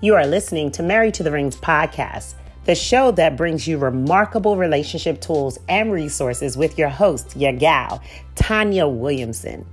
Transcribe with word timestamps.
You 0.00 0.14
are 0.14 0.26
listening 0.28 0.70
to 0.72 0.84
Married 0.84 1.14
to 1.14 1.24
the 1.24 1.32
Rings 1.32 1.56
podcast, 1.56 2.34
the 2.66 2.76
show 2.76 3.10
that 3.10 3.36
brings 3.36 3.66
you 3.66 3.78
remarkable 3.78 4.56
relationship 4.56 5.20
tools 5.20 5.58
and 5.68 5.90
resources 5.90 6.56
with 6.56 6.78
your 6.78 6.88
host, 6.88 7.36
your 7.36 7.52
gal, 7.52 8.00
Tanya 8.36 8.86
Williamson. 8.86 9.66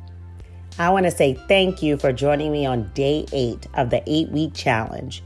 I 0.79 0.89
want 0.89 1.05
to 1.05 1.11
say 1.11 1.35
thank 1.47 1.83
you 1.83 1.95
for 1.97 2.11
joining 2.11 2.51
me 2.51 2.65
on 2.65 2.89
day 2.95 3.27
eight 3.33 3.67
of 3.75 3.91
the 3.91 4.01
eight 4.07 4.29
week 4.29 4.55
challenge, 4.55 5.21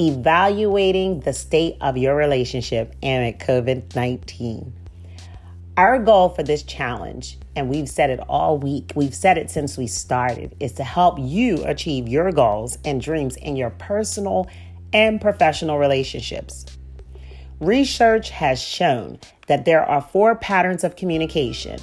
evaluating 0.00 1.20
the 1.20 1.32
state 1.32 1.76
of 1.80 1.96
your 1.96 2.16
relationship 2.16 2.96
amid 3.04 3.38
COVID 3.38 3.94
19. 3.94 4.79
Our 5.76 5.98
goal 5.98 6.30
for 6.30 6.42
this 6.42 6.62
challenge, 6.62 7.38
and 7.56 7.70
we've 7.70 7.88
said 7.88 8.10
it 8.10 8.20
all 8.28 8.58
week, 8.58 8.92
we've 8.94 9.14
said 9.14 9.38
it 9.38 9.50
since 9.50 9.78
we 9.78 9.86
started, 9.86 10.54
is 10.60 10.72
to 10.72 10.84
help 10.84 11.18
you 11.18 11.64
achieve 11.64 12.08
your 12.08 12.32
goals 12.32 12.76
and 12.84 13.00
dreams 13.00 13.36
in 13.36 13.56
your 13.56 13.70
personal 13.70 14.48
and 14.92 15.20
professional 15.20 15.78
relationships. 15.78 16.66
Research 17.60 18.30
has 18.30 18.60
shown 18.60 19.20
that 19.46 19.64
there 19.64 19.84
are 19.84 20.00
four 20.00 20.34
patterns 20.34 20.82
of 20.82 20.96
communication. 20.96 21.78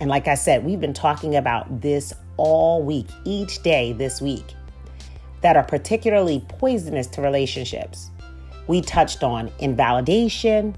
And 0.00 0.08
like 0.08 0.28
I 0.28 0.34
said, 0.34 0.64
we've 0.64 0.80
been 0.80 0.94
talking 0.94 1.36
about 1.36 1.80
this 1.80 2.12
all 2.36 2.82
week, 2.82 3.08
each 3.24 3.62
day 3.62 3.92
this 3.92 4.20
week, 4.20 4.54
that 5.40 5.56
are 5.56 5.64
particularly 5.64 6.44
poisonous 6.48 7.06
to 7.08 7.20
relationships. 7.20 8.10
We 8.68 8.80
touched 8.80 9.22
on 9.22 9.50
invalidation, 9.58 10.76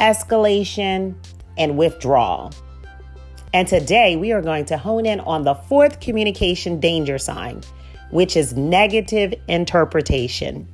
escalation, 0.00 1.14
and 1.56 1.76
withdrawal. 1.76 2.52
And 3.54 3.68
today 3.68 4.16
we 4.16 4.32
are 4.32 4.40
going 4.40 4.64
to 4.66 4.78
hone 4.78 5.06
in 5.06 5.20
on 5.20 5.44
the 5.44 5.54
fourth 5.54 6.00
communication 6.00 6.80
danger 6.80 7.18
sign, 7.18 7.62
which 8.10 8.36
is 8.36 8.54
negative 8.54 9.34
interpretation. 9.48 10.66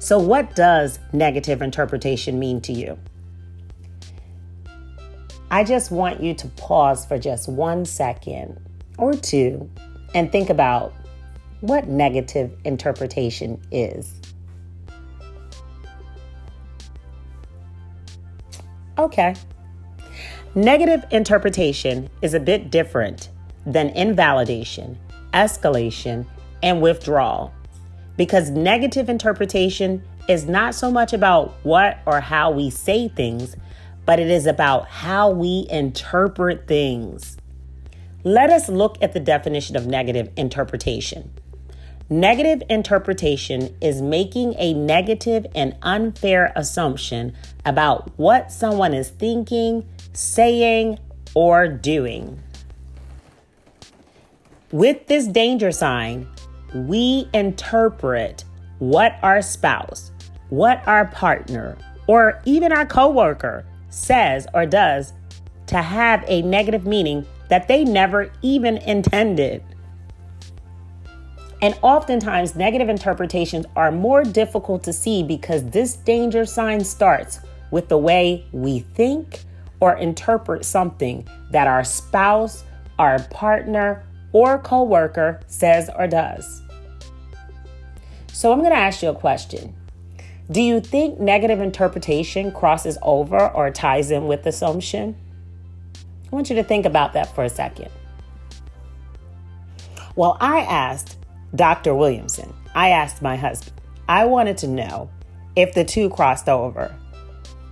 So, 0.00 0.18
what 0.18 0.54
does 0.54 0.98
negative 1.12 1.62
interpretation 1.62 2.38
mean 2.38 2.60
to 2.62 2.72
you? 2.72 2.98
I 5.50 5.64
just 5.64 5.90
want 5.90 6.22
you 6.22 6.34
to 6.34 6.48
pause 6.48 7.06
for 7.06 7.18
just 7.18 7.48
one 7.48 7.84
second 7.84 8.60
or 8.98 9.14
two 9.14 9.68
and 10.14 10.30
think 10.30 10.50
about 10.50 10.92
what 11.60 11.88
negative 11.88 12.52
interpretation 12.64 13.60
is. 13.70 14.20
Okay. 18.98 19.34
Negative 20.54 21.04
interpretation 21.10 22.10
is 22.20 22.34
a 22.34 22.40
bit 22.40 22.70
different 22.70 23.28
than 23.64 23.90
invalidation, 23.90 24.98
escalation, 25.32 26.26
and 26.62 26.82
withdrawal 26.82 27.52
because 28.16 28.50
negative 28.50 29.08
interpretation 29.08 30.02
is 30.28 30.46
not 30.46 30.74
so 30.74 30.90
much 30.90 31.12
about 31.12 31.54
what 31.62 31.98
or 32.04 32.20
how 32.20 32.50
we 32.50 32.68
say 32.70 33.08
things, 33.08 33.56
but 34.04 34.18
it 34.18 34.28
is 34.28 34.46
about 34.46 34.88
how 34.88 35.30
we 35.30 35.66
interpret 35.70 36.66
things. 36.66 37.36
Let 38.24 38.50
us 38.50 38.68
look 38.68 38.98
at 39.00 39.12
the 39.12 39.20
definition 39.20 39.76
of 39.76 39.86
negative 39.86 40.30
interpretation. 40.36 41.30
Negative 42.10 42.62
interpretation 42.70 43.76
is 43.82 44.00
making 44.00 44.54
a 44.56 44.72
negative 44.72 45.46
and 45.54 45.76
unfair 45.82 46.54
assumption 46.56 47.34
about 47.66 48.10
what 48.18 48.50
someone 48.50 48.94
is 48.94 49.10
thinking, 49.10 49.86
saying, 50.14 50.98
or 51.34 51.68
doing. 51.68 52.42
With 54.72 55.06
this 55.06 55.26
danger 55.26 55.70
sign, 55.70 56.26
we 56.72 57.28
interpret 57.34 58.44
what 58.78 59.16
our 59.22 59.42
spouse, 59.42 60.10
what 60.48 60.82
our 60.88 61.04
partner, 61.08 61.76
or 62.06 62.40
even 62.46 62.72
our 62.72 62.86
coworker 62.86 63.66
says 63.90 64.46
or 64.54 64.64
does 64.64 65.12
to 65.66 65.76
have 65.76 66.24
a 66.26 66.40
negative 66.40 66.86
meaning 66.86 67.26
that 67.50 67.68
they 67.68 67.84
never 67.84 68.32
even 68.40 68.78
intended. 68.78 69.62
And 71.60 71.76
oftentimes, 71.82 72.54
negative 72.54 72.88
interpretations 72.88 73.66
are 73.74 73.90
more 73.90 74.22
difficult 74.22 74.84
to 74.84 74.92
see 74.92 75.22
because 75.22 75.64
this 75.70 75.96
danger 75.96 76.44
sign 76.44 76.84
starts 76.84 77.40
with 77.70 77.88
the 77.88 77.98
way 77.98 78.46
we 78.52 78.80
think 78.80 79.40
or 79.80 79.96
interpret 79.96 80.64
something 80.64 81.26
that 81.50 81.66
our 81.66 81.82
spouse, 81.84 82.64
our 82.98 83.18
partner, 83.24 84.04
or 84.32 84.58
coworker 84.58 85.40
says 85.46 85.90
or 85.96 86.06
does. 86.06 86.62
So 88.32 88.52
I'm 88.52 88.60
going 88.60 88.70
to 88.70 88.76
ask 88.76 89.02
you 89.02 89.08
a 89.08 89.14
question. 89.14 89.74
Do 90.50 90.62
you 90.62 90.80
think 90.80 91.18
negative 91.18 91.60
interpretation 91.60 92.52
crosses 92.52 92.96
over 93.02 93.48
or 93.48 93.70
ties 93.70 94.10
in 94.10 94.28
with 94.28 94.46
assumption? 94.46 95.16
I 96.30 96.34
want 96.34 96.48
you 96.48 96.56
to 96.56 96.62
think 96.62 96.86
about 96.86 97.12
that 97.14 97.34
for 97.34 97.44
a 97.44 97.50
second. 97.50 97.90
Well, 100.14 100.36
I 100.40 100.60
asked 100.60 101.17
Dr. 101.54 101.94
Williamson, 101.94 102.52
I 102.74 102.90
asked 102.90 103.22
my 103.22 103.36
husband, 103.36 103.80
I 104.08 104.24
wanted 104.24 104.58
to 104.58 104.68
know 104.68 105.10
if 105.56 105.74
the 105.74 105.84
two 105.84 106.10
crossed 106.10 106.48
over. 106.48 106.94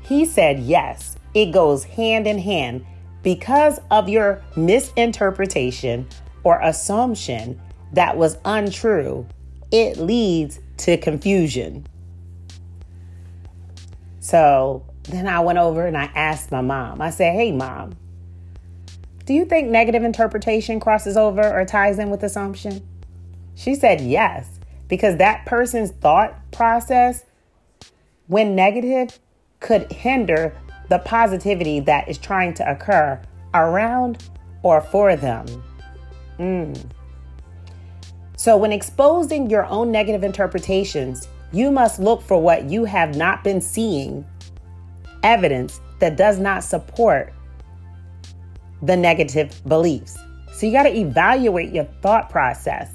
He 0.03 0.25
said 0.25 0.61
yes, 0.61 1.17
it 1.35 1.53
goes 1.53 1.85
hand 1.85 2.27
in 2.27 2.39
hand 2.39 2.85
because 3.23 3.81
of 3.91 4.09
your 4.09 4.43
misinterpretation 4.55 6.07
or 6.45 6.61
assumption 6.61 7.61
that 7.93 8.17
was 8.17 8.39
untrue, 8.45 9.27
it 9.73 9.99
leads 9.99 10.61
to 10.79 10.97
confusion. 10.97 11.87
So 14.21 14.85
then 15.05 15.27
I 15.27 15.41
went 15.41 15.59
over 15.59 15.87
and 15.87 15.97
I 15.97 16.05
asked 16.15 16.53
my 16.53 16.61
mom, 16.61 17.01
I 17.01 17.11
said, 17.11 17.35
Hey, 17.35 17.53
mom, 17.53 17.97
do 19.25 19.35
you 19.35 19.45
think 19.45 19.69
negative 19.69 20.05
interpretation 20.05 20.79
crosses 20.79 21.17
over 21.17 21.43
or 21.43 21.65
ties 21.65 21.99
in 21.99 22.11
with 22.11 22.23
assumption? 22.23 22.87
She 23.56 23.75
said 23.75 24.00
yes, 24.03 24.61
because 24.87 25.17
that 25.17 25.47
person's 25.47 25.91
thought 25.91 26.39
process, 26.53 27.25
when 28.28 28.55
negative, 28.55 29.19
could 29.61 29.91
hinder 29.91 30.55
the 30.89 30.99
positivity 30.99 31.81
that 31.81 32.09
is 32.09 32.19
trying 32.19 32.55
to 32.55 32.71
occur 32.71 33.21
around 33.55 34.22
or 34.62 34.81
for 34.81 35.16
them. 35.16 35.47
Mm. 36.39 36.91
So, 38.37 38.59
when 38.59 38.72
exposing 38.72 39.49
your 39.49 39.65
own 39.65 39.91
negative 39.91 40.22
interpretations, 40.22 41.27
you 41.50 41.71
must 41.71 41.99
look 41.99 42.21
for 42.21 42.41
what 42.41 42.69
you 42.69 42.84
have 42.84 43.16
not 43.16 43.43
been 43.43 43.62
seeing 43.62 44.25
evidence 45.22 45.81
that 46.00 46.16
does 46.16 46.39
not 46.39 46.62
support 46.62 47.33
the 48.83 48.97
negative 48.97 49.59
beliefs. 49.66 50.19
So, 50.53 50.66
you 50.66 50.72
got 50.72 50.83
to 50.83 50.95
evaluate 50.95 51.72
your 51.72 51.84
thought 52.03 52.28
process. 52.28 52.91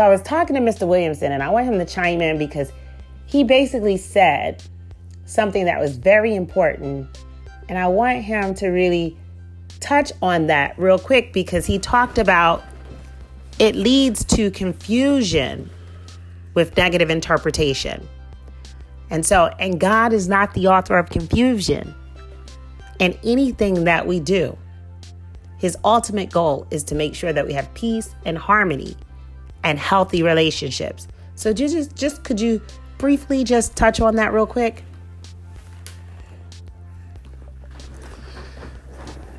So 0.00 0.06
I 0.06 0.08
was 0.08 0.22
talking 0.22 0.56
to 0.56 0.62
Mr. 0.62 0.88
Williamson 0.88 1.30
and 1.30 1.42
I 1.42 1.50
want 1.50 1.66
him 1.66 1.78
to 1.78 1.84
chime 1.84 2.22
in 2.22 2.38
because 2.38 2.72
he 3.26 3.44
basically 3.44 3.98
said 3.98 4.62
something 5.26 5.66
that 5.66 5.78
was 5.78 5.98
very 5.98 6.34
important. 6.34 7.18
And 7.68 7.76
I 7.76 7.86
want 7.86 8.22
him 8.22 8.54
to 8.54 8.68
really 8.68 9.14
touch 9.78 10.10
on 10.22 10.46
that 10.46 10.78
real 10.78 10.98
quick 10.98 11.34
because 11.34 11.66
he 11.66 11.78
talked 11.78 12.16
about 12.16 12.64
it 13.58 13.76
leads 13.76 14.24
to 14.24 14.50
confusion 14.52 15.68
with 16.54 16.74
negative 16.78 17.10
interpretation. 17.10 18.08
And 19.10 19.26
so, 19.26 19.50
and 19.58 19.78
God 19.78 20.14
is 20.14 20.30
not 20.30 20.54
the 20.54 20.66
author 20.68 20.96
of 20.96 21.10
confusion 21.10 21.94
in 23.00 23.18
anything 23.22 23.84
that 23.84 24.06
we 24.06 24.18
do. 24.18 24.56
His 25.58 25.76
ultimate 25.84 26.30
goal 26.30 26.66
is 26.70 26.84
to 26.84 26.94
make 26.94 27.14
sure 27.14 27.34
that 27.34 27.46
we 27.46 27.52
have 27.52 27.74
peace 27.74 28.14
and 28.24 28.38
harmony 28.38 28.96
and 29.62 29.78
healthy 29.78 30.22
relationships. 30.22 31.08
So 31.34 31.52
just 31.52 31.94
just 31.94 32.22
could 32.22 32.40
you 32.40 32.60
briefly 32.98 33.44
just 33.44 33.76
touch 33.76 34.00
on 34.00 34.16
that 34.16 34.32
real 34.32 34.46
quick? 34.46 34.84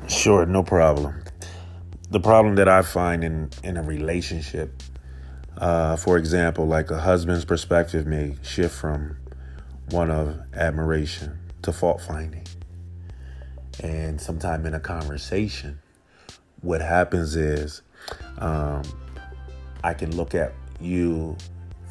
Sure, 0.08 0.44
no 0.44 0.62
problem. 0.62 1.22
The 2.10 2.20
problem 2.20 2.56
that 2.56 2.68
I 2.68 2.82
find 2.82 3.24
in 3.24 3.50
in 3.62 3.76
a 3.76 3.82
relationship, 3.82 4.82
uh, 5.56 5.96
for 5.96 6.18
example, 6.18 6.66
like 6.66 6.90
a 6.90 6.98
husband's 6.98 7.44
perspective 7.44 8.06
may 8.06 8.36
shift 8.42 8.74
from 8.74 9.16
one 9.90 10.10
of 10.10 10.40
admiration 10.54 11.38
to 11.62 11.72
fault 11.72 12.00
finding. 12.00 12.46
And 13.82 14.20
sometime 14.20 14.66
in 14.66 14.74
a 14.74 14.80
conversation, 14.80 15.80
what 16.60 16.80
happens 16.80 17.36
is 17.36 17.82
um, 18.38 18.82
I 19.84 19.94
can 19.94 20.16
look 20.16 20.34
at 20.34 20.52
you 20.80 21.36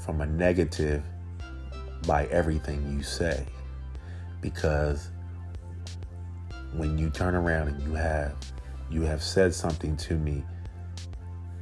from 0.03 0.21
a 0.21 0.25
negative 0.25 1.03
by 2.07 2.25
everything 2.27 2.91
you 2.91 3.03
say. 3.03 3.45
Because 4.41 5.09
when 6.73 6.97
you 6.97 7.09
turn 7.09 7.35
around 7.35 7.67
and 7.67 7.81
you 7.83 7.93
have 7.93 8.35
you 8.89 9.01
have 9.03 9.23
said 9.23 9.53
something 9.53 9.95
to 9.95 10.15
me 10.15 10.43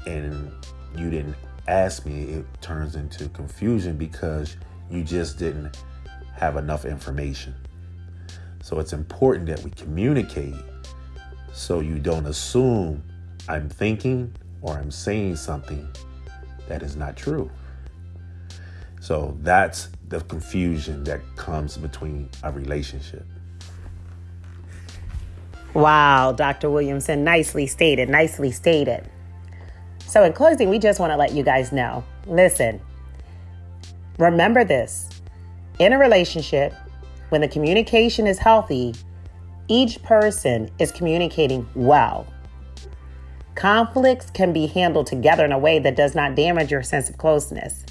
and 0.07 0.51
you 0.97 1.09
didn't 1.09 1.35
ask 1.67 2.05
me, 2.05 2.23
it 2.23 2.45
turns 2.61 2.95
into 2.95 3.29
confusion 3.29 3.97
because 3.97 4.57
you 4.89 5.03
just 5.03 5.37
didn't 5.37 5.77
have 6.35 6.57
enough 6.57 6.85
information. 6.85 7.53
So 8.63 8.79
it's 8.79 8.93
important 8.93 9.45
that 9.47 9.61
we 9.63 9.71
communicate 9.71 10.55
so 11.53 11.81
you 11.81 11.99
don't 11.99 12.25
assume 12.25 13.03
I'm 13.47 13.69
thinking 13.69 14.33
or 14.61 14.73
I'm 14.73 14.91
saying 14.91 15.35
something 15.35 15.87
that 16.69 16.81
is 16.81 16.95
not 16.95 17.17
true. 17.17 17.51
So 19.01 19.37
that's 19.41 19.89
the 20.07 20.21
confusion 20.21 21.03
that 21.03 21.21
comes 21.35 21.77
between 21.77 22.29
a 22.43 22.51
relationship. 22.51 23.25
Wow, 25.73 26.31
Dr. 26.31 26.69
Williamson, 26.69 27.23
nicely 27.23 27.67
stated, 27.67 28.09
nicely 28.09 28.51
stated. 28.51 29.07
So, 30.07 30.23
in 30.23 30.33
closing, 30.33 30.69
we 30.69 30.79
just 30.79 30.99
want 30.99 31.11
to 31.11 31.17
let 31.17 31.33
you 31.33 31.43
guys 31.43 31.71
know 31.71 32.03
listen, 32.25 32.81
remember 34.17 34.63
this 34.63 35.09
in 35.79 35.93
a 35.93 35.97
relationship, 35.97 36.73
when 37.29 37.41
the 37.41 37.47
communication 37.47 38.27
is 38.27 38.37
healthy, 38.37 38.93
each 39.69 40.01
person 40.03 40.69
is 40.79 40.91
communicating 40.91 41.67
well. 41.73 42.27
Conflicts 43.59 44.29
can 44.29 44.53
be 44.53 44.67
handled 44.67 45.05
together 45.05 45.43
in 45.43 45.51
a 45.51 45.59
way 45.59 45.79
that 45.79 45.97
does 45.97 46.15
not 46.15 46.33
damage 46.33 46.71
your 46.71 46.81
sense 46.81 47.09
of 47.09 47.17
closeness. 47.17 47.85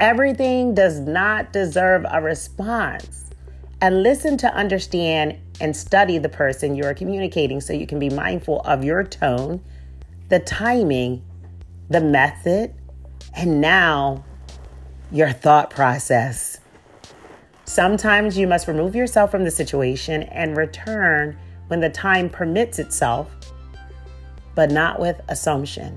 Everything 0.00 0.74
does 0.74 0.98
not 0.98 1.52
deserve 1.52 2.06
a 2.10 2.22
response. 2.22 3.26
And 3.82 4.02
listen 4.02 4.38
to 4.38 4.54
understand 4.54 5.36
and 5.60 5.76
study 5.76 6.16
the 6.16 6.30
person 6.30 6.74
you 6.74 6.84
are 6.84 6.94
communicating 6.94 7.60
so 7.60 7.74
you 7.74 7.86
can 7.86 7.98
be 7.98 8.08
mindful 8.08 8.62
of 8.62 8.82
your 8.82 9.04
tone, 9.04 9.62
the 10.30 10.38
timing, 10.38 11.22
the 11.90 12.00
method, 12.00 12.72
and 13.36 13.60
now 13.60 14.24
your 15.12 15.32
thought 15.32 15.68
process. 15.68 16.60
Sometimes 17.66 18.38
you 18.38 18.46
must 18.46 18.66
remove 18.66 18.96
yourself 18.96 19.30
from 19.30 19.44
the 19.44 19.50
situation 19.50 20.22
and 20.22 20.56
return 20.56 21.36
when 21.66 21.80
the 21.80 21.90
time 21.90 22.30
permits 22.30 22.78
itself, 22.78 23.30
but 24.58 24.72
not 24.72 24.98
with 24.98 25.20
assumption 25.28 25.94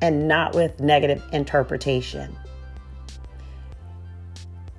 and 0.00 0.26
not 0.26 0.56
with 0.56 0.80
negative 0.80 1.22
interpretation. 1.32 2.36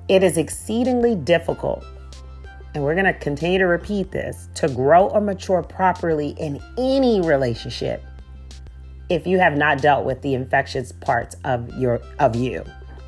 It 0.10 0.24
is 0.24 0.38
exceedingly 0.38 1.16
difficult 1.16 1.86
and 2.76 2.84
we're 2.84 2.96
going 2.96 3.06
to 3.06 3.14
continue 3.14 3.60
to 3.60 3.66
repeat 3.66 4.12
this 4.12 4.50
to 4.56 4.68
grow 4.68 5.08
or 5.08 5.22
mature 5.22 5.64
properly 5.64 6.32
in 6.32 6.62
any 6.78 7.22
relationship 7.22 8.04
if 9.08 9.26
you 9.26 9.40
have 9.40 9.56
not 9.56 9.82
dealt 9.82 10.04
with 10.04 10.22
the 10.22 10.34
infectious 10.34 10.92
parts 10.92 11.38
of 11.46 11.74
your 11.78 12.02
of 12.20 12.36
you 12.36 12.62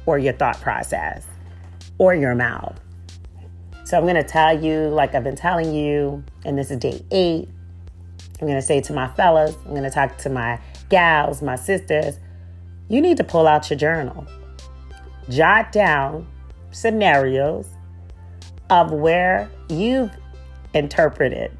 or 0.05 0.17
your 0.17 0.31
thought 0.31 0.61
process 0.61 1.25
or 1.97 2.15
your 2.15 2.35
mouth. 2.35 2.79
So 3.83 3.97
I'm 3.97 4.03
going 4.03 4.15
to 4.15 4.23
tell 4.23 4.63
you 4.63 4.87
like 4.87 5.13
I've 5.13 5.25
been 5.25 5.35
telling 5.35 5.73
you 5.73 6.23
and 6.45 6.57
this 6.57 6.71
is 6.71 6.77
day 6.77 7.03
8. 7.11 7.49
I'm 8.39 8.47
going 8.47 8.59
to 8.59 8.65
say 8.65 8.81
to 8.81 8.93
my 8.93 9.07
fellas, 9.09 9.55
I'm 9.65 9.71
going 9.71 9.83
to 9.83 9.89
talk 9.89 10.17
to 10.19 10.29
my 10.29 10.59
gals, 10.89 11.41
my 11.41 11.55
sisters, 11.55 12.19
you 12.87 13.01
need 13.01 13.17
to 13.17 13.23
pull 13.23 13.47
out 13.47 13.69
your 13.69 13.77
journal. 13.77 14.25
Jot 15.29 15.71
down 15.71 16.27
scenarios 16.71 17.67
of 18.69 18.91
where 18.91 19.49
you've 19.69 20.11
interpreted 20.73 21.51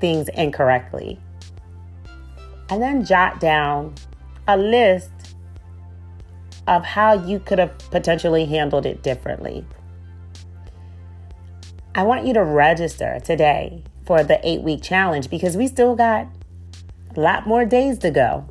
things 0.00 0.28
incorrectly. 0.30 1.18
And 2.70 2.82
then 2.82 3.04
jot 3.04 3.40
down 3.40 3.94
a 4.46 4.56
list 4.56 5.10
of 6.66 6.84
how 6.84 7.14
you 7.24 7.40
could 7.40 7.58
have 7.58 7.76
potentially 7.90 8.44
handled 8.44 8.84
it 8.84 9.02
differently. 9.02 9.64
I 11.94 12.02
want 12.02 12.26
you 12.26 12.34
to 12.34 12.44
register 12.44 13.18
today 13.24 13.82
for 14.08 14.24
the 14.24 14.40
eight 14.42 14.62
week 14.62 14.82
challenge 14.82 15.28
because 15.28 15.54
we 15.54 15.68
still 15.68 15.94
got 15.94 16.26
a 17.14 17.20
lot 17.20 17.46
more 17.46 17.66
days 17.66 17.98
to 17.98 18.10
go 18.10 18.48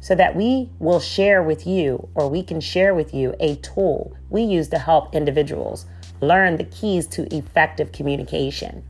so 0.00 0.14
that 0.14 0.36
we 0.36 0.68
will 0.78 1.00
share 1.00 1.42
with 1.42 1.66
you 1.66 2.10
or 2.14 2.28
we 2.28 2.42
can 2.42 2.60
share 2.60 2.94
with 2.94 3.14
you 3.14 3.34
a 3.40 3.56
tool 3.56 4.14
we 4.28 4.42
use 4.42 4.68
to 4.68 4.78
help 4.78 5.14
individuals 5.14 5.86
learn 6.20 6.58
the 6.58 6.64
keys 6.64 7.06
to 7.06 7.34
effective 7.34 7.90
communication. 7.90 8.84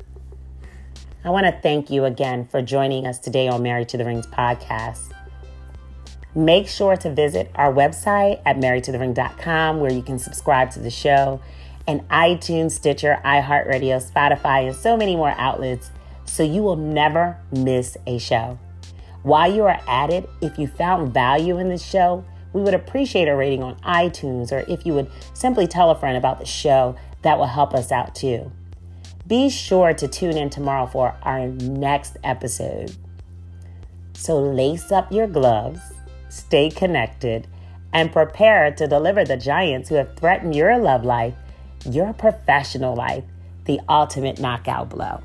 I 1.24 1.30
want 1.30 1.46
to 1.46 1.52
thank 1.52 1.88
you 1.88 2.04
again 2.04 2.48
for 2.48 2.60
joining 2.60 3.06
us 3.06 3.20
today 3.20 3.46
on 3.46 3.62
Married 3.62 3.88
to 3.90 3.96
the 3.96 4.04
Rings 4.04 4.26
podcast. 4.26 5.12
Make 6.34 6.66
sure 6.66 6.96
to 6.96 7.14
visit 7.14 7.52
our 7.54 7.72
website 7.72 8.42
at 8.44 8.56
marriedtothering.com 8.56 9.78
where 9.78 9.92
you 9.92 10.02
can 10.02 10.18
subscribe 10.18 10.72
to 10.72 10.80
the 10.80 10.90
show 10.90 11.40
and 11.86 12.00
iTunes, 12.08 12.72
Stitcher, 12.72 13.20
iHeartRadio, 13.24 14.02
Spotify, 14.02 14.66
and 14.66 14.76
so 14.76 14.96
many 14.96 15.16
more 15.16 15.34
outlets 15.36 15.90
so 16.24 16.42
you 16.42 16.62
will 16.62 16.76
never 16.76 17.38
miss 17.52 17.96
a 18.06 18.18
show. 18.18 18.58
While 19.22 19.52
you 19.52 19.64
are 19.64 19.80
at 19.86 20.10
it, 20.10 20.28
if 20.40 20.58
you 20.58 20.66
found 20.66 21.12
value 21.12 21.58
in 21.58 21.68
this 21.68 21.84
show, 21.84 22.24
we 22.52 22.62
would 22.62 22.74
appreciate 22.74 23.28
a 23.28 23.34
rating 23.34 23.62
on 23.62 23.76
iTunes 23.80 24.52
or 24.52 24.64
if 24.70 24.86
you 24.86 24.94
would 24.94 25.10
simply 25.32 25.66
tell 25.66 25.90
a 25.90 25.98
friend 25.98 26.16
about 26.16 26.38
the 26.38 26.46
show 26.46 26.96
that 27.22 27.38
will 27.38 27.46
help 27.46 27.74
us 27.74 27.90
out 27.90 28.14
too. 28.14 28.50
Be 29.26 29.48
sure 29.48 29.94
to 29.94 30.06
tune 30.06 30.36
in 30.36 30.50
tomorrow 30.50 30.86
for 30.86 31.14
our 31.22 31.46
next 31.48 32.16
episode. 32.22 32.94
So 34.12 34.38
lace 34.38 34.92
up 34.92 35.10
your 35.10 35.26
gloves, 35.26 35.80
stay 36.28 36.70
connected, 36.70 37.48
and 37.92 38.12
prepare 38.12 38.70
to 38.72 38.86
deliver 38.86 39.24
the 39.24 39.36
giants 39.36 39.88
who 39.88 39.94
have 39.94 40.14
threatened 40.16 40.54
your 40.54 40.76
love 40.78 41.04
life, 41.04 41.34
your 41.86 42.12
professional 42.12 42.94
life, 42.94 43.24
the 43.64 43.80
ultimate 43.88 44.40
knockout 44.40 44.90
blow. 44.90 45.20